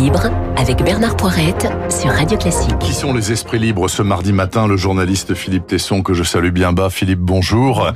[0.00, 2.78] libres avec Bernard Poirette sur Radio Classique.
[2.80, 4.68] Qui sont les esprits libres ce mardi matin?
[4.68, 6.90] Le journaliste Philippe Tesson, que je salue bien bas.
[6.90, 7.88] Philippe, bonjour.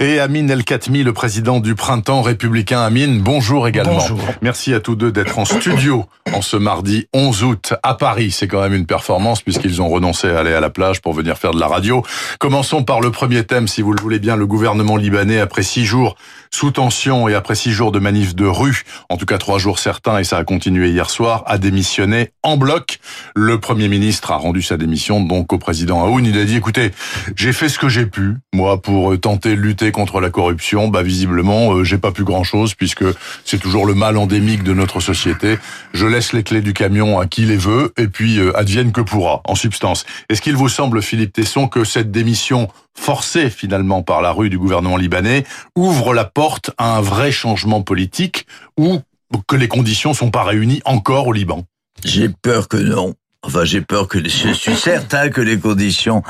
[0.00, 2.80] Et Amine El Khatmi, le président du printemps républicain.
[2.80, 3.92] Amine, bonjour également.
[3.92, 4.20] Bonjour.
[4.40, 8.30] Merci à tous deux d'être en studio en ce mardi 11 août à Paris.
[8.30, 11.36] C'est quand même une performance puisqu'ils ont renoncé à aller à la plage pour venir
[11.36, 12.02] faire de la radio.
[12.38, 14.34] Commençons par le premier thème, si vous le voulez bien.
[14.34, 16.16] Le gouvernement libanais, après six jours
[16.50, 19.78] sous tension et après six jours de manifs de rue, en tout cas trois jours
[19.78, 21.97] certains, et ça a continué hier soir, a démissionné
[22.42, 22.98] en bloc.
[23.34, 26.24] Le Premier ministre a rendu sa démission donc au président Aoun.
[26.24, 26.92] Il a dit, écoutez,
[27.34, 30.88] j'ai fait ce que j'ai pu, moi, pour euh, tenter de lutter contre la corruption.
[30.88, 33.04] Bah, visiblement, euh, j'ai pas pu grand-chose puisque
[33.44, 35.58] c'est toujours le mal endémique de notre société.
[35.92, 39.00] Je laisse les clés du camion à qui les veut et puis euh, advienne que
[39.00, 40.04] pourra, en substance.
[40.28, 44.58] Est-ce qu'il vous semble, Philippe Tesson, que cette démission forcée finalement par la rue du
[44.58, 45.44] gouvernement libanais
[45.76, 48.46] ouvre la porte à un vrai changement politique
[48.76, 49.00] ou
[49.46, 51.64] que les conditions sont pas réunies encore au Liban?
[52.04, 53.14] J'ai peur que non.
[53.42, 56.22] Enfin, j'ai peur que je suis certain que les conditions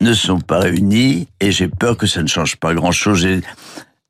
[0.00, 3.26] ne sont pas réunies et j'ai peur que ça ne change pas grand-chose.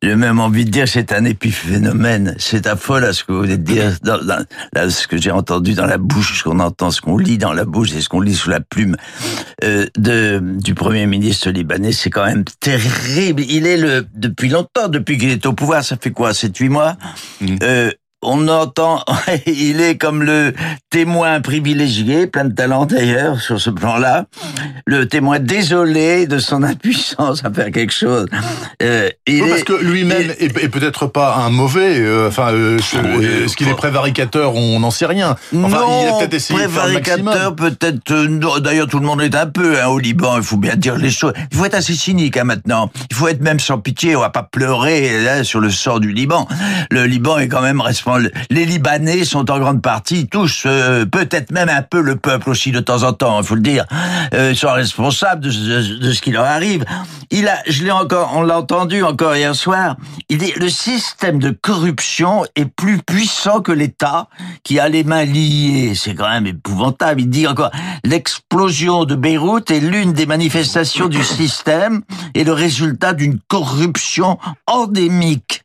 [0.02, 2.34] J'ai même envie de dire c'est un épiphénomène.
[2.38, 5.30] C'est affole à ce que vous venez de dire, dans, dans- là, ce que j'ai
[5.30, 8.08] entendu dans la bouche, ce qu'on entend, ce qu'on lit dans la bouche et ce
[8.08, 8.96] qu'on lit sous la plume
[9.62, 11.92] euh, de du premier ministre libanais.
[11.92, 13.42] C'est quand même terrible.
[13.48, 15.84] Il est le depuis longtemps, depuis qu'il est au pouvoir.
[15.84, 16.96] Ça fait quoi, sept huit mois?
[17.40, 17.58] Mhm.
[17.62, 17.90] Euh,
[18.22, 19.04] on entend,
[19.46, 20.52] il est comme le
[20.90, 24.26] témoin privilégié, plein de talent d'ailleurs sur ce plan-là,
[24.86, 28.26] le témoin désolé de son impuissance à faire quelque chose.
[28.82, 31.98] Euh, il Oui, parce est- que lui-même il- est, peut-être pas un mauvais.
[31.98, 35.36] euh, enfin, euh, je- Oui, est-ce qu'il est prévaricateur On n'en sait rien.
[35.56, 38.10] Enfin, non, il a peut-être essayé prévaricateur, peut-être.
[38.12, 38.60] euh.
[38.60, 40.36] D'ailleurs, tout le monde est un peu hein, au Liban.
[40.36, 41.32] Il faut bien dire les choses.
[41.50, 42.90] Il faut être assez cynique hein, maintenant.
[43.10, 44.14] Il faut être même sans pitié.
[44.16, 46.46] On va pas pleurer hein, sur le sort du Liban.
[46.90, 48.11] Le Liban est quand même responsable.
[48.50, 52.72] Les Libanais sont en grande partie tous, euh, peut-être même un peu le peuple aussi
[52.72, 53.40] de temps en temps.
[53.40, 53.84] Il faut le dire.
[54.34, 56.84] Euh, sont responsables de, de- de ce qui leur arrive.
[57.30, 59.96] Il a, je l'ai encore, on l'a entendu encore hier soir.
[60.28, 64.28] Il dit le système de corruption est plus puissant que l'État
[64.64, 65.94] qui a les mains liées.
[65.94, 67.20] C'est quand même épouvantable.
[67.22, 67.70] Il dit encore
[68.04, 72.02] l'explosion de Beyrouth est l'une des manifestations du système
[72.34, 75.61] et le résultat d'une corruption endémique.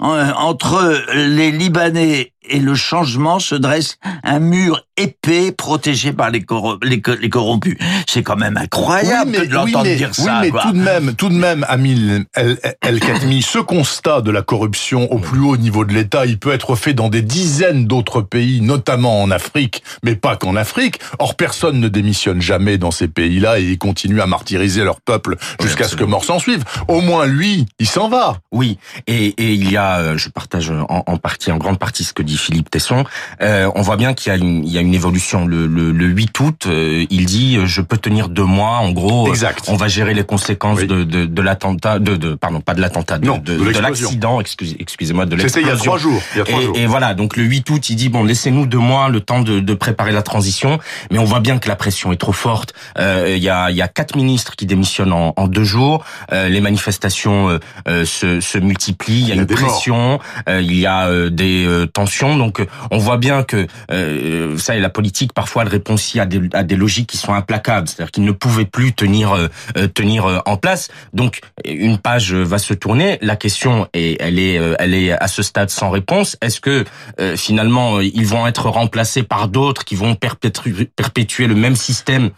[0.00, 6.78] Entre les Libanais et le changement se dresse un mur épais protégé par les, corro-
[6.84, 7.78] les, co- les corrompus.
[8.06, 10.40] C'est quand même incroyable de l'entendre mais, dire oui, ça.
[10.42, 10.62] mais quoi.
[10.62, 15.10] tout de même, tout de même, Amil El, El Khatmi, ce constat de la corruption
[15.12, 18.60] au plus haut niveau de l'État, il peut être fait dans des dizaines d'autres pays,
[18.60, 20.98] notamment en Afrique, mais pas qu'en Afrique.
[21.18, 25.36] Or, personne ne démissionne jamais dans ces pays-là et ils continuent à martyriser leur peuple
[25.62, 26.64] jusqu'à ce que mort s'en suive.
[26.88, 28.38] Au moins, lui, il s'en va.
[28.52, 32.04] Oui, et, et il y a, euh, je partage en, en partie, en grande partie
[32.04, 33.04] ce que dit Philippe Tesson.
[33.42, 35.46] Euh, on voit bien qu'il y a une, il y a une évolution.
[35.46, 38.78] Le, le, le 8 août, euh, il dit euh, je peux tenir deux mois.
[38.78, 39.64] En gros, euh, Exact.
[39.68, 40.86] on va gérer les conséquences Oui.
[40.86, 43.64] de, de, de l'attentat, de, de pardon, pas de l'attentat, de, Non, de, de de
[43.64, 44.06] l'explosion.
[44.06, 44.40] l'accident.
[44.40, 45.92] Excusez, excusez-moi, de C'était il y a l'explosion.
[45.92, 46.22] trois jours.
[46.34, 46.76] Il y a trois Et, jours.
[46.76, 49.60] et voilà, donc le 8 août, il dit bon, laissez-nous deux mois le temps de,
[49.60, 50.78] de préparer la transition,
[51.10, 52.74] mais on voit bien que la pression est trop forte.
[52.98, 56.04] Euh, Il y a il y a quatre ministres qui démissionnent en, en deux jours.
[56.32, 57.58] Euh, les manifestations
[58.04, 59.20] se, se multiplient.
[59.20, 60.18] Il y a, Il y a une pression,
[60.48, 61.86] euh, il y a euh, des euh,
[62.36, 66.20] Donc euh, on voit bien que euh, ça et la politique parfois elle répond aussi
[66.20, 69.48] à des, à des logiques qui sont implacables, c'est-à-dire qu'ils ne pouvaient plus tenir euh,
[69.76, 70.88] euh, tenir euh, en place.
[71.12, 73.18] Donc une page va se tourner.
[73.22, 76.36] La question est elle est elle est à ce stade sans réponse.
[76.40, 76.84] Est-ce que
[77.20, 82.30] euh, finalement ils vont être remplacés par d'autres qui vont perpétuer, le même système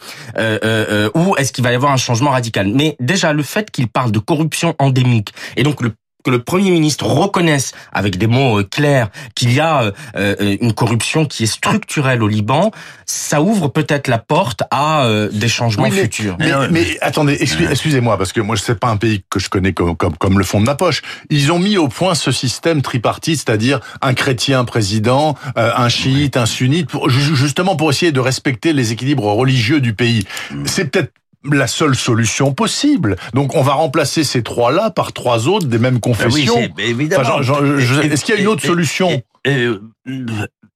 [1.15, 2.69] ou est-ce qu'il va y avoir un changement radical?
[2.69, 5.93] Mais déjà le fait qu'il parle de corruption endémique et donc le
[6.23, 10.57] que le Premier ministre reconnaisse avec des mots euh, clairs qu'il y a euh, euh,
[10.61, 12.71] une corruption qui est structurelle au Liban,
[13.07, 16.37] ça ouvre peut-être la porte à euh, des changements Oui, mais- futurs.
[16.39, 19.73] Mais, mais attendez, excu- excusez-moi, parce que moi, c'est pas un pays que je connais
[19.73, 21.03] comme, comme, comme le fond de ma poche.
[21.31, 26.37] Ils ont mis au point ce système tripartite, c'est-à-dire un chrétien président, euh, un chiite,
[26.37, 30.25] un sunnite, pour, ju- justement pour essayer de respecter les équilibres religieux du pays.
[30.65, 31.13] C'est peut-être
[31.51, 33.17] la seule solution possible.
[33.35, 36.69] Donc, on va remplacer ces trois-là par trois autres des mêmes oui, confessions.
[36.79, 37.23] évidemment.
[37.23, 39.23] Enfin, genre, genre, je- Et- Est-ce qu'il y a une autre solution?
[39.45, 39.69] Et-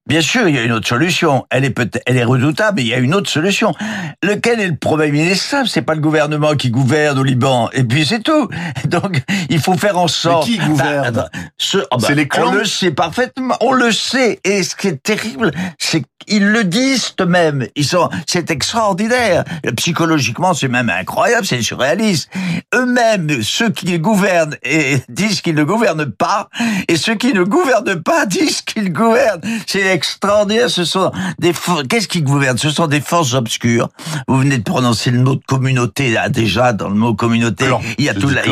[0.08, 1.44] Bien sûr, il y a une autre solution.
[1.50, 3.74] Elle est peut elle est redoutable, mais il y a une autre solution.
[4.22, 7.70] Lequel est le problème Il est simple, c'est pas le gouvernement qui gouverne au Liban,
[7.72, 8.48] et puis c'est tout.
[8.84, 9.20] Donc,
[9.50, 10.44] il faut faire en sorte.
[10.46, 11.10] qui gouverne?
[11.12, 12.50] Bah, attends, ce- ah bah, C'est les clans?
[12.50, 14.38] On le sait parfaitement, on le sait.
[14.44, 17.66] Et ce qui est terrible, c'est que ils le disent eux-mêmes.
[17.76, 19.44] Ils sont, c'est extraordinaire.
[19.76, 22.28] Psychologiquement, c'est même incroyable, c'est surréaliste.
[22.74, 26.48] Eux-mêmes, ceux qui gouvernent et disent qu'ils ne gouvernent pas,
[26.88, 29.41] et ceux qui ne gouvernent pas disent qu'ils gouvernent?
[29.67, 30.70] C'est extraordinaire.
[30.70, 31.53] Ce sont des
[31.88, 33.88] qu'est-ce qui gouverne Ce sont des forces obscures.
[34.29, 37.67] Vous venez de prononcer le mot de communauté là déjà dans le mot communauté.
[37.99, 38.43] il y a tout là.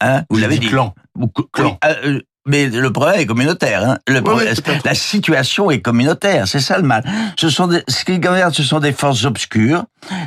[0.00, 0.68] Hein, vous l'avez dit.
[0.68, 0.94] Clan.
[1.52, 1.78] clan.
[1.84, 3.86] Euh, mais le problème est communautaire.
[3.86, 3.98] Hein.
[4.08, 4.22] Le
[4.84, 7.04] la situation est communautaire, c'est ça le mal.
[7.38, 9.84] Ce sont des, ce qui gouverne, ce sont des forces obscures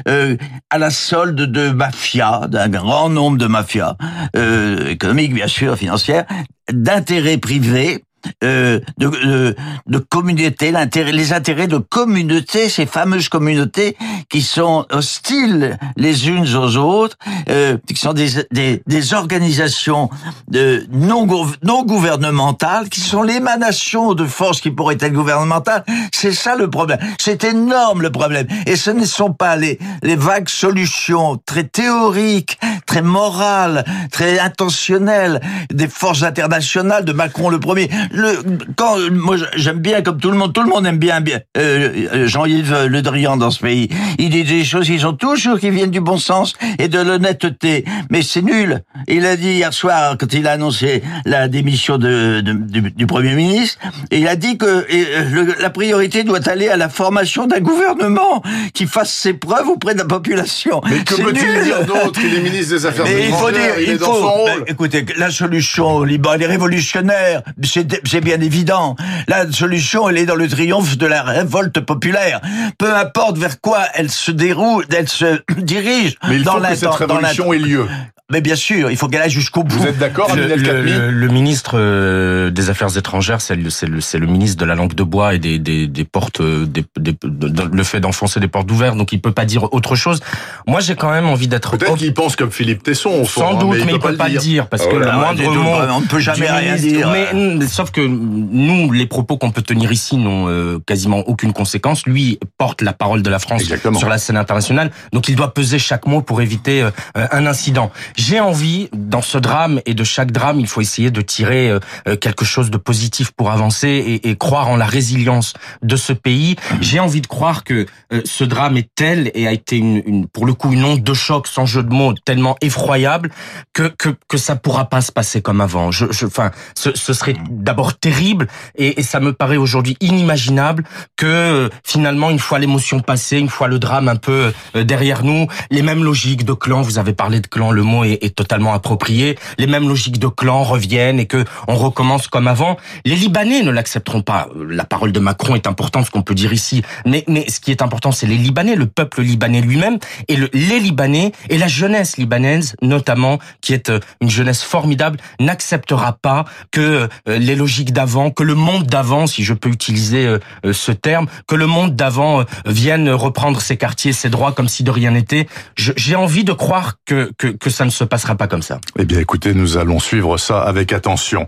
[0.08, 0.38] euh,
[0.70, 3.98] à la solde de mafias, d'un grand nombre de mafias
[4.36, 6.26] euh, économiques bien sûr, financières,
[6.72, 8.04] d'intérêts privés
[8.44, 9.56] euh, de, de,
[9.88, 10.72] de communautés,
[11.12, 13.98] les intérêts de communautés, ces fameuses communautés
[14.30, 17.18] qui sont hostiles les unes aux autres,
[17.50, 20.10] euh, qui sont des, des, des organisations
[20.48, 21.28] de non,
[21.64, 25.84] non gouvernementales, qui sont l'émanation de forces qui pourraient être gouvernementales.
[26.12, 27.00] C'est ça le problème.
[27.20, 28.48] C'est énorme le problème.
[28.66, 35.42] Et ce ne sont pas les, les vagues solutions très théoriques, très morales, très intentionnelles
[35.72, 38.40] des forces internationales de Macron le premier le,
[38.76, 42.28] quand moi j'aime bien comme tout le monde, tout le monde aime bien, bien euh,
[42.28, 43.90] Jean-Yves Le Drian dans ce pays.
[44.20, 47.86] Il dit des choses qui sont toujours qui viennent du bon sens et de l'honnêteté,
[48.10, 48.82] mais c'est nul.
[49.08, 53.78] Il a dit hier soir quand il a annoncé la démission de, du, premier ministre,
[54.12, 58.44] il a dit que euh, la priorité doit aller à la formation d'un gouvernement
[58.74, 60.82] qui fasse ses preuves auprès de la population.
[60.90, 62.20] Mais que peut-il dire d'autre?
[62.24, 64.52] Il est ministre des Affaires étrangères, il, faut dire, il, est dans son rôle.
[64.60, 67.42] Ben, écoutez, la solution au Liban, elle est révolutionnaire.
[67.64, 68.96] C'est c'est bien évident.
[69.28, 72.42] La solution, elle est dans le triomphe de la révolte populaire.
[72.78, 76.18] Peu importe vers quoi elle se déroule, elle se dirige.
[76.28, 77.88] Mais il dans faut la, que cette révolution ait lieu.
[78.32, 79.78] Mais bien sûr, il faut qu'elle aille jusqu'au bout.
[79.78, 84.28] Vous êtes d'accord, le, le, le, ministre euh, des Affaires étrangères, c'est le, le, le,
[84.28, 88.00] ministre de la langue de bois et des, des, des portes, euh, des, le fait
[88.00, 90.22] d'enfoncer des portes ouvertes, donc il peut pas dire autre chose.
[90.66, 91.76] Moi, j'ai quand même envie d'être.
[91.76, 93.26] Peut-être qu'il pense comme Philippe Tesson.
[93.26, 95.76] Sans hein, doute, mais, il, peut, peut pas, le dire, parce que le moindre mot,
[95.96, 97.10] on ne peut jamais rien dire.
[97.12, 102.06] Mais sauf que nous, les propos qu'on peut tenir ici n'ont euh, quasiment aucune conséquence.
[102.06, 104.00] Lui porte la parole de la France Exactement.
[104.00, 107.92] sur la scène internationale, donc il doit peser chaque mot pour éviter un incident.
[108.24, 111.80] J'ai envie, dans ce drame et de chaque drame, il faut essayer de tirer euh,
[112.08, 116.14] euh, quelque chose de positif pour avancer et, et croire en la résilience de ce
[116.14, 116.56] pays.
[116.82, 120.28] J'ai envie de croire que euh, ce drame est tel et a été une, une,
[120.28, 123.32] pour le coup une onde de choc sans jeu de mots tellement effroyable
[123.74, 125.90] que que, que ça pourra pas se passer comme avant.
[125.90, 130.84] Je, je enfin, ce, ce serait d'abord terrible et, et ça me paraît aujourd'hui inimaginable
[131.18, 135.82] que finalement une fois l'émotion passée, une fois le drame un peu derrière nous, les
[135.82, 136.84] mêmes logiques de clan.
[136.84, 139.38] Vous avez parlé de clan, le mot est, est totalement approprié.
[139.58, 142.78] Les mêmes logiques de clan reviennent et que on recommence comme avant.
[143.06, 144.50] Les Libanais ne l'accepteront pas.
[144.68, 146.82] La parole de Macron est importante, ce qu'on peut dire ici.
[147.06, 150.50] Mais, mais ce qui est important, c'est les Libanais, le peuple libanais lui-même et le,
[150.54, 156.46] les Libanais et la jeunesse libanaise, notamment, qui est euh, une jeunesse formidable, n'acceptera pas
[156.72, 160.40] que euh, les logiques d'avant, que le monde d'avant, si je peux utiliser euh,
[160.74, 164.92] ce terme, que le monde d'avant vienne reprendre ses quartiers, ses droits comme si de
[164.92, 165.48] rien n'était.
[165.76, 168.80] J'ai envie de croire que, que, que ça ne se passera pas comme ça.
[168.98, 171.46] Eh bien, écoutez, nous allons suivre ça avec attention.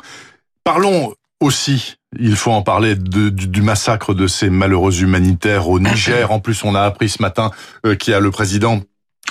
[0.64, 6.32] Parlons aussi, il faut en parler, du, massacre de ces malheureux humanitaires au Niger.
[6.32, 7.52] En plus, on a appris ce matin
[7.86, 8.82] euh, qu'il y a le président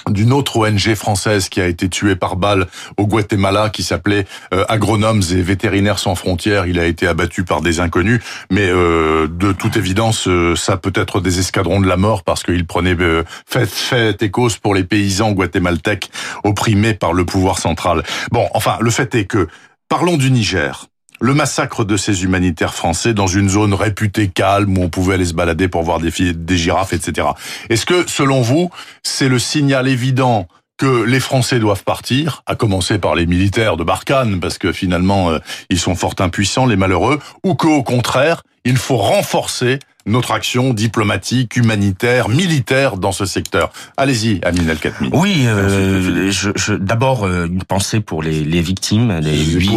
[0.08, 2.66] d'une autre ONG française qui a été tuée par balle
[2.96, 6.66] au Guatemala, qui s'appelait euh, Agronomes et Vétérinaires sans frontières.
[6.66, 8.20] Il a été abattu par des inconnus,
[8.50, 12.42] mais euh, de toute évidence, euh, ça peut être des escadrons de la mort parce
[12.42, 16.10] qu'il prenait euh, fait, fait et cause pour les paysans guatémaltèques
[16.44, 18.02] opprimés par le pouvoir central.
[18.30, 19.48] Bon, enfin, le fait est que
[19.88, 20.86] parlons du Niger
[21.22, 25.24] le massacre de ces humanitaires français dans une zone réputée calme où on pouvait aller
[25.24, 27.28] se balader pour voir des, des girafes, etc.
[27.70, 28.70] Est-ce que, selon vous,
[29.04, 30.48] c'est le signal évident
[30.78, 35.30] que les Français doivent partir, à commencer par les militaires de Barkhane, parce que finalement,
[35.30, 35.38] euh,
[35.70, 41.56] ils sont fort impuissants, les malheureux, ou qu'au contraire, il faut renforcer notre action diplomatique,
[41.56, 43.72] humanitaire, militaire dans ce secteur.
[43.96, 45.10] Allez-y, Amine El Khatmi.
[45.12, 49.70] Oui, euh, je, je, d'abord euh, une pensée pour les, les victimes, les huit,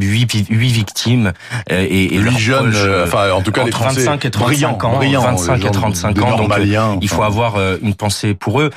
[0.00, 1.32] huit, huit, victimes
[1.70, 4.96] euh, et, et huit jeunes, euh, enfin en tout cas les 25 et 35 ans,
[4.96, 6.36] brillants, 25 et 35 ans.
[6.36, 6.52] Donc
[7.00, 8.70] il faut avoir une pensée pour eux.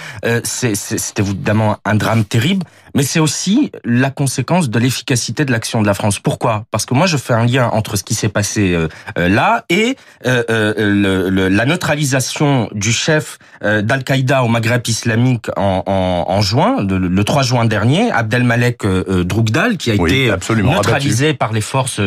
[0.44, 5.88] C'était évidemment un drame terrible, mais c'est aussi la conséquence de l'efficacité de l'action de
[5.88, 6.18] la France.
[6.20, 6.64] Pourquoi?
[6.72, 8.88] Parce que moi, je fais un lien entre ce qui s'est passé euh,
[9.18, 15.84] euh, là et euh, le, le, la neutralisation du chef d'Al-Qaïda au Maghreb islamique en,
[15.88, 21.62] en, en juin, le, 3 juin dernier, Abdelmalek Drougdal, qui a été neutralisé par les
[21.62, 22.00] forces,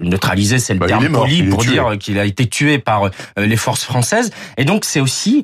[0.00, 3.84] neutralisé, c'est le bah, terme poli pour dire qu'il a été tué par les forces
[3.84, 4.30] françaises.
[4.56, 5.42] Et donc, c'est aussi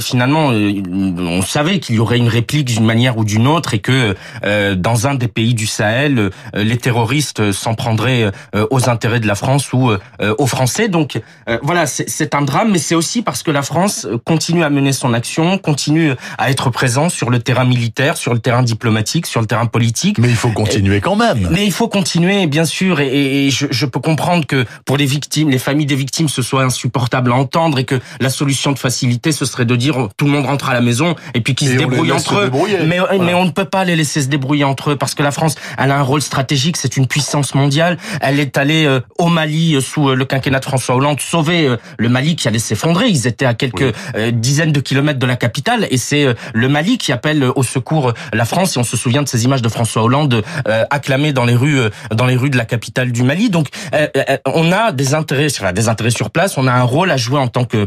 [0.00, 4.07] finalement, on savait qu'il y aurait une réplique d'une manière ou d'une autre et que
[4.44, 9.20] euh, dans un des pays du Sahel, euh, les terroristes s'en prendraient euh, aux intérêts
[9.20, 9.90] de la France ou
[10.38, 10.88] aux Français.
[10.88, 11.20] Donc
[11.62, 15.14] voilà, c'est un drame, mais c'est aussi parce que la France continue à mener son
[15.14, 19.46] action, continue à être présent sur le terrain militaire, sur le terrain diplomatique, sur le
[19.46, 20.18] terrain politique.
[20.18, 21.48] Mais il faut continuer quand même.
[21.50, 25.06] Mais il faut continuer, bien sûr, et, et je, je, peux comprendre que pour les
[25.06, 28.78] victimes, les familles des victimes, ce soit insupportable à entendre et que la solution de
[28.78, 31.68] facilité, ce serait de dire tout le monde rentre à la maison et puis qu'ils
[31.68, 32.50] se débrouillent entre eux.
[32.86, 35.30] Mais, mais on ne peut pas les laisser se débrouiller entre eux parce que la
[35.30, 37.98] France, elle a un rôle stratégique, c'est une puissance mondiale.
[38.20, 41.76] Elle est allée euh, au Mali euh, sous euh, le quinquennat de François Hollande sauver
[41.98, 43.08] le Mali qui allait s'effondrer.
[43.08, 43.92] Ils étaient à quelques
[44.32, 48.44] dizaines de kilomètres de la capitale et c'est le Mali qui appelle au secours la
[48.44, 48.76] France.
[48.76, 50.42] Et on se souvient de ces images de François Hollande
[50.90, 51.80] acclamées dans les rues,
[52.14, 53.50] dans les rues de la capitale du Mali.
[53.50, 53.68] Donc,
[54.46, 56.56] on a des intérêts, des intérêts sur place.
[56.56, 57.86] On a un rôle à jouer en tant que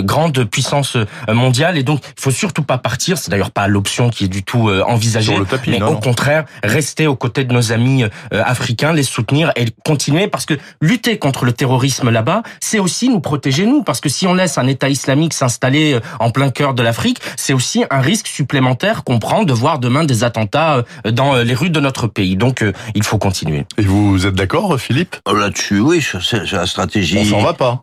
[0.00, 0.96] grande puissance
[1.28, 1.76] mondiale.
[1.78, 3.18] Et donc, il faut surtout pas partir.
[3.18, 5.36] C'est d'ailleurs pas l'option qui est du tout envisagée.
[5.66, 10.28] Mais au contraire, rester aux côtés de nos amis euh, africains, les soutenir et continuer
[10.28, 14.26] parce que lutter contre le terrorisme là-bas, c'est aussi nous protéger nous parce que si
[14.26, 18.00] on laisse un État islamique s'installer euh, en plein cœur de l'Afrique, c'est aussi un
[18.00, 22.06] risque supplémentaire qu'on prend de voir demain des attentats euh, dans les rues de notre
[22.06, 22.36] pays.
[22.36, 22.64] Donc
[22.94, 23.66] il faut continuer.
[23.78, 25.16] Et vous êtes d'accord, Philippe?
[25.26, 27.18] Oh, Là-dessus, oui, c'est la stratégie.
[27.18, 27.80] On s'en va pas.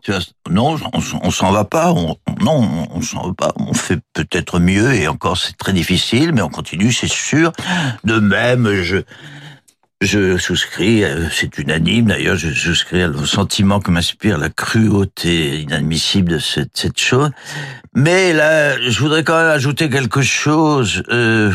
[0.50, 0.76] Non,
[1.22, 1.92] on, s'en va pas.
[1.92, 3.52] On, non, on s'en va pas.
[3.56, 7.47] On fait peut-être mieux et encore c'est très difficile, mais on continue, c'est sûr.
[8.04, 9.02] De même, je,
[10.00, 16.32] je souscris, euh, c'est unanime d'ailleurs, je souscris au sentiment que m'inspire la cruauté inadmissible
[16.32, 17.30] de cette, cette, chose.
[17.94, 21.02] Mais là, je voudrais quand même ajouter quelque chose.
[21.10, 21.52] Euh,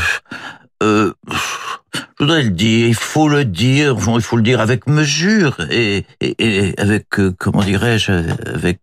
[0.81, 5.55] euh, je voudrais le dire, il faut le dire, il faut le dire avec mesure
[5.71, 6.05] et,
[6.77, 7.07] avec,
[7.37, 8.11] comment dirais-je,
[8.53, 8.79] avec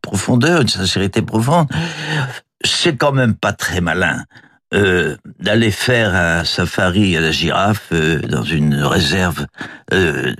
[0.00, 1.68] profondeur, une sincérité profonde.
[2.64, 4.24] C'est quand même pas très malin
[4.74, 9.46] euh, d'aller faire un safari à la girafe euh, dans une réserve,
[9.92, 10.34] euh,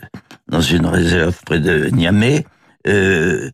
[0.48, 2.44] dans une réserve près de Niamey,
[2.86, 3.50] euh,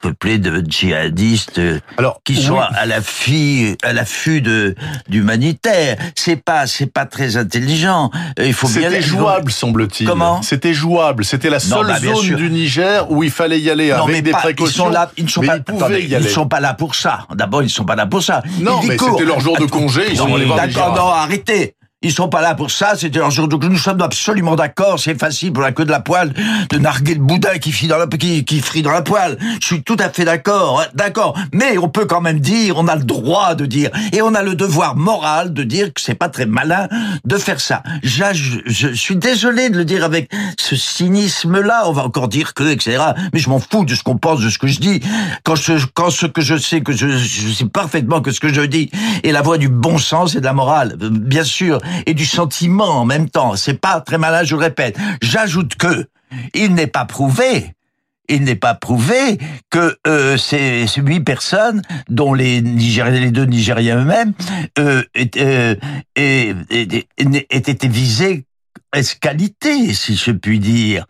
[0.00, 1.60] peuplée peuplé de djihadistes
[1.96, 4.74] Alors, qui sont à l'affût à l'affût de
[5.08, 5.96] d'humanitaire.
[6.14, 8.10] C'est pas c'est pas très intelligent.
[8.38, 10.06] Il faut bien C'était jouable semble-t-il.
[10.08, 10.42] Comment?
[10.42, 14.22] C'était jouable, c'était la seule bah, zone du Niger où il fallait y aller avec
[14.22, 14.84] des précautions.
[14.84, 15.58] Ils sont là, ils ne sont pas
[15.98, 17.26] ils, ils sont pas là pour ça.
[17.34, 18.42] D'abord, ils sont pas là pour ça.
[18.60, 21.74] Non, mais c'était leur jour de congé, ils sont allés voir D'accord, non, arrêtez.
[22.00, 23.48] Ils sont pas là pour ça, c'était un jour.
[23.48, 26.32] Donc nous sommes absolument d'accord, c'est facile pour la queue de la poêle
[26.70, 29.36] de narguer le boudin qui, frit dans la, qui, qui frit dans la poêle.
[29.60, 31.36] Je suis tout à fait d'accord, hein, d'accord.
[31.52, 34.44] Mais on peut quand même dire, on a le droit de dire, et on a
[34.44, 36.86] le devoir moral de dire que c'est pas très malin
[37.24, 37.82] de faire ça.
[38.04, 38.22] Je,
[38.66, 43.02] je, suis désolé de le dire avec ce cynisme-là, on va encore dire que, etc.
[43.32, 45.00] Mais je m'en fous de ce qu'on pense, de ce que je dis.
[45.42, 48.52] Quand, je, quand ce que je sais, que je, je sais parfaitement que ce que
[48.52, 48.88] je dis
[49.24, 53.00] est la voix du bon sens et de la morale, bien sûr et du sentiment
[53.00, 53.56] en même temps.
[53.56, 54.98] C'est pas très malin, je le répète.
[55.22, 56.06] J'ajoute que
[56.54, 57.74] il n'est pas prouvé
[58.28, 59.38] il n'est pas prouvé
[59.70, 64.34] que euh, ces, huit personnes, dont les deux Nigériens eux-mêmes,
[64.78, 65.02] euh,
[65.38, 65.74] euh,
[66.14, 66.54] aient,
[67.16, 68.44] été visés
[68.94, 71.06] escalité, si je puis dire.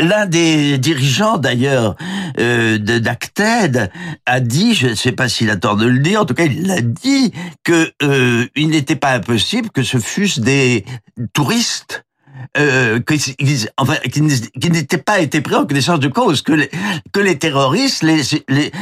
[0.00, 1.96] L'un des dirigeants, d'ailleurs,
[2.38, 3.90] euh, d'Acted
[4.26, 6.44] a dit, je ne sais pas s'il a tort de le dire, en tout cas,
[6.44, 7.32] il a dit
[7.64, 10.84] que euh, n'était pas impossible que ce fussent des
[11.32, 12.04] touristes
[12.58, 13.00] euh,
[13.76, 16.70] enfin, qui, n'était pas été pris en connaissance de cause, que les,
[17.12, 18.72] que les terroristes, les, les,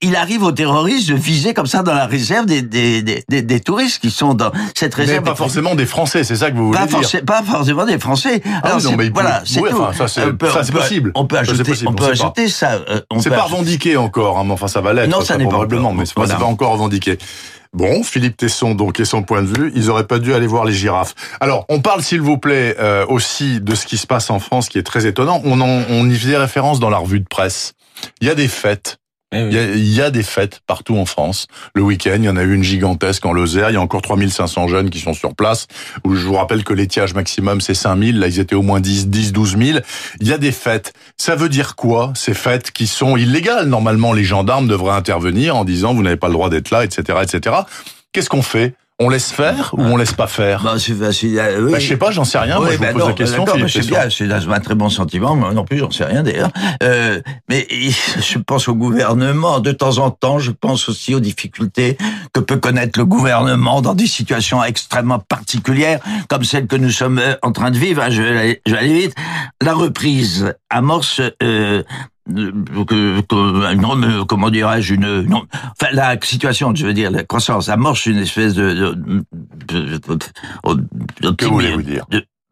[0.00, 3.60] il arrive aux terroristes de viser comme ça dans la réserve des, des, des, des
[3.60, 5.24] touristes qui sont dans cette réserve.
[5.24, 7.98] Mais pas forcément des Français, c'est ça que vous voulez pas dire Pas forcément des
[7.98, 8.42] Français.
[8.44, 11.12] Ah Alors, non, mais voilà, c'est oui, enfin, ça c'est possible.
[11.14, 12.80] On peut ajouter, on peut ajouter ça.
[12.88, 15.10] Euh, c'est pas revendiqué encore, hein, mais enfin ça va l'être.
[15.10, 17.18] Non, ça n'est pas probablement, mais c'est pas, pas encore revendiqué.
[17.72, 20.64] Bon, Philippe Tesson, donc, et son point de vue, ils auraient pas dû aller voir
[20.64, 21.14] les girafes.
[21.40, 24.68] Alors, on parle, s'il vous plaît, euh, aussi de ce qui se passe en France,
[24.68, 25.40] qui est très étonnant.
[25.44, 27.74] On, en, on y faisait référence dans la revue de presse.
[28.20, 28.97] Il y a des fêtes
[29.30, 31.48] eh il, y a, des fêtes partout en France.
[31.74, 33.68] Le week-end, il y en a eu une gigantesque en Lozère.
[33.68, 35.66] Il y a encore 3500 jeunes qui sont sur place.
[36.04, 38.18] Je vous rappelle que l'étiage maximum, c'est 5000.
[38.18, 39.78] Là, ils étaient au moins 10, 10, 12 000.
[40.20, 40.94] Il y a des fêtes.
[41.18, 43.66] Ça veut dire quoi, ces fêtes qui sont illégales?
[43.66, 47.18] Normalement, les gendarmes devraient intervenir en disant, vous n'avez pas le droit d'être là, etc.,
[47.22, 47.56] etc.
[48.12, 48.74] Qu'est-ce qu'on fait?
[49.00, 50.62] On laisse faire ou on laisse pas faire?
[50.64, 51.38] Bah, facile.
[51.38, 51.72] euh, oui.
[51.72, 52.56] bah, Je sais pas, j'en sais rien.
[52.56, 53.44] Moi, Oui, je bah vous pose non, la question.
[53.68, 55.36] c'est bien, c'est un très bon sentiment.
[55.36, 56.50] Moi non plus, j'en sais rien d'ailleurs.
[56.82, 59.60] Euh, mais je pense au gouvernement.
[59.60, 61.96] De temps en temps, je pense aussi aux difficultés
[62.32, 67.18] que peut connaître le gouvernement dans des situations extrêmement particulières, comme celle que nous sommes
[67.20, 68.02] euh, en train de vivre.
[68.02, 69.14] hein, Je vais aller, je vais aller vite.
[69.62, 71.20] La reprise amorce.
[71.42, 71.84] Euh,
[72.28, 77.68] que, que- euh, comment dirais-je une, une- enfin la situation je veux dire la croissance
[77.68, 79.24] amorce une espèce de, de,
[79.68, 80.00] de-
[81.22, 82.04] de- Que voulez-vous dire?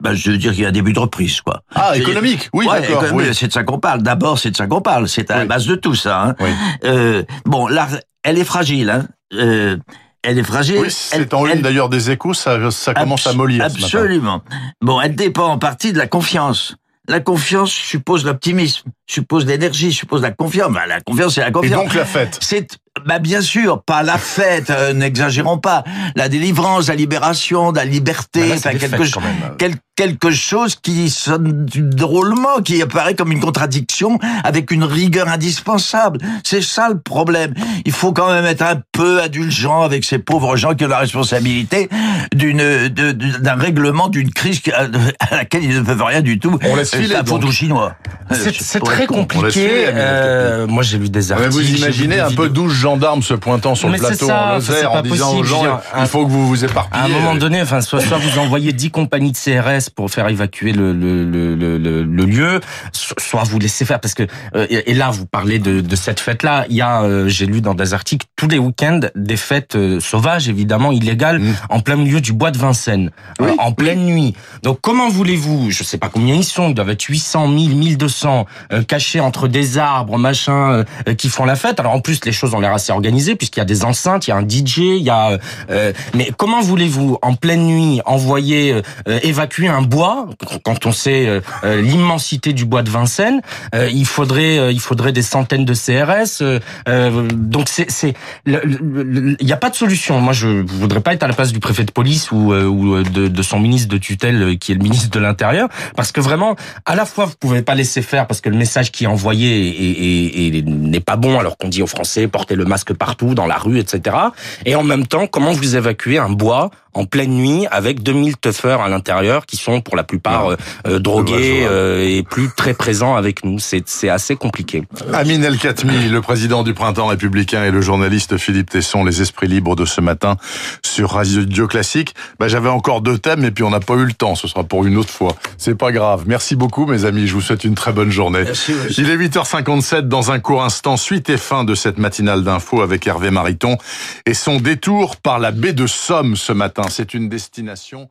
[0.03, 1.63] ben, je veux dire qu'il y a un début de reprise, quoi.
[1.75, 2.51] Ah, économique.
[2.53, 3.03] Oui, Ouais, d'accord.
[3.15, 3.25] oui.
[3.33, 4.03] C'est de ça qu'on parle.
[4.03, 5.09] D'abord, c'est de ça qu'on parle.
[5.09, 5.49] C'est à la Oui.
[5.49, 6.23] base de tout ça.
[6.23, 6.35] Hein.
[6.39, 6.51] Oui.
[6.85, 7.89] Euh, bon, là,
[8.23, 8.91] elle est fragile.
[8.91, 9.07] Hein.
[9.33, 9.79] Euh,
[10.23, 10.81] elle est fragile.
[10.81, 13.65] Oui, c'est en une elle- d'ailleurs des échos, ça, ça commence à mollir.
[13.71, 13.85] ce matin.
[13.87, 14.43] Absolument.
[14.83, 16.77] Bon, elle dépend en partie de la confiance.
[17.09, 20.73] La confiance suppose l'optimisme, suppose l'énergie, suppose la confiance.
[20.73, 21.85] Ben, la confiance, c'est la Et confiance.
[21.85, 22.39] donc la fête.
[22.41, 25.85] C'est bah bien sûr, pas la fête, euh, n'exagérons pas.
[26.15, 29.55] La délivrance, la libération, la liberté, Bah enfin, quelque, fêtes, cho- quand même.
[29.59, 36.19] quel- quelque chose qui sonne drôlement, qui apparaît comme une contradiction avec une rigueur indispensable.
[36.45, 37.55] C'est ça le problème.
[37.87, 40.99] Il faut quand même être un peu indulgent avec ces pauvres gens qui ont la
[40.99, 41.89] responsabilité
[42.35, 44.87] d'une d'un règlement d'une crise qui- à
[45.31, 46.59] laquelle ils ne peuvent rien du tout.
[46.63, 47.95] On laisse Euh, filer, C'est la faute aux Chinois.
[48.33, 49.69] C'est Euh, très filer, compliqué.
[49.87, 51.53] Euh, moi, j'ai lu des articles.
[51.53, 52.49] vous imaginez un peu vidéos.
[52.49, 55.61] 12 gendarmes se pointant sur Mais le plateau ça, en Lozère en disant aux gens
[55.63, 57.03] dire, il faut que vous vous éparpillez.
[57.03, 60.29] À un moment donné, enfin, soit, soit vous envoyez 10 compagnies de CRS pour faire
[60.29, 62.61] évacuer le, le, le, le, le- le lieu,
[62.93, 64.23] so- soit vous laissez faire parce que
[64.55, 66.65] euh, et là vous parlez de, de cette fête-là.
[66.71, 69.99] Il y a, euh, j'ai lu dans des articles tous les week-ends des fêtes euh,
[70.01, 71.55] sauvages, évidemment illégales, Mm.
[71.71, 73.51] en plein milieu du bois de Vincennes, Oui.
[73.59, 74.35] en pleine nuit.
[74.63, 76.69] Donc comment voulez-vous Je sais pas combien ils sont.
[76.69, 80.85] Ils doivent être 800, 1000, 1200 euh, cachés entre des arbres, machin,
[81.19, 81.81] qui font la fête.
[81.81, 84.31] Alors en plus les choses ont l'air assez organisées puisqu'il y a des enceintes, il
[84.31, 85.39] y a un DJ, il y a.
[85.71, 90.29] euh, mais comment voulez-vous en pleine nuit envoyer euh, euh, évacuer un bois
[90.65, 93.41] quand on sait euh, euh, l'immensité du bois de Vincennes
[93.75, 96.41] euh, Il faudrait euh, il faudrait des centaines de CRS.
[96.43, 98.15] euh, euh, donc c'est c'est
[98.47, 100.21] il n'y a pas de solution.
[100.21, 103.03] Moi je voudrais pas être à la place du préfet de police ou euh, ou
[103.03, 106.21] de, de son ministre de tutelle euh, qui est le ministre de l'Intérieur parce que
[106.21, 109.07] vraiment à la fois vous pouvez pas laisser faire parce que le message qui est
[109.09, 112.95] envoyé est- est- est- n'est pas bon alors qu'on dit aux Français portez le masque
[112.95, 114.17] partout dans la rue etc.
[114.65, 118.81] Et en même temps comment vous évacuez un bois en pleine nuit avec 2000 teufeurs
[118.81, 123.17] à l'intérieur qui sont pour la plupart euh, euh, drogués euh, et plus très présents
[123.17, 123.59] avec nous.
[123.59, 124.83] C'est assez compliqué.
[125.13, 129.47] Amine El Khatmi, le président du Printemps républicain et le journaliste Philippe Tesson, les esprits
[129.47, 130.37] libres de ce matin
[130.83, 132.15] sur Radio Classique.
[132.41, 134.35] Bah, j'avais encore deux thèmes et puis on n'a pas eu le temps.
[134.35, 135.37] Ce sera pour une autre fois.
[135.59, 136.25] C'est pas grave.
[136.27, 137.27] Merci beaucoup, mes amis.
[137.27, 138.43] Je vous souhaite une très bonne journée.
[138.45, 139.05] Merci, monsieur.
[139.05, 143.07] Il est 8h57 dans un court instant, suite et fin de cette matinale d'info avec
[143.07, 143.77] Hervé Mariton
[144.25, 146.86] et son détour par la baie de Somme ce matin.
[146.91, 148.09] C'est une destination